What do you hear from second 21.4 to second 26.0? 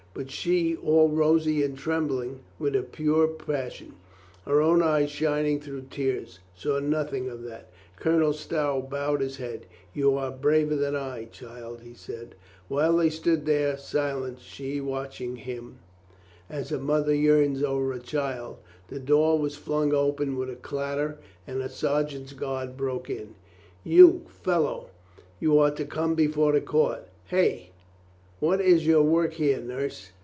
and a sergeant's guard broke in. "You fellow, you are to